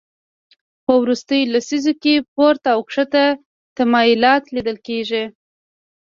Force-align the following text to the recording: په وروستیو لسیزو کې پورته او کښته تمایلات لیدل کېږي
په 0.85 0.93
وروستیو 1.01 1.49
لسیزو 1.53 1.93
کې 2.03 2.15
پورته 2.33 2.69
او 2.75 2.81
کښته 2.89 3.25
تمایلات 3.77 4.43
لیدل 4.55 4.77
کېږي 4.87 5.23